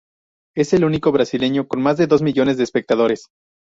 [0.57, 3.27] Es el único brasileño con más de dos millones de espectadores.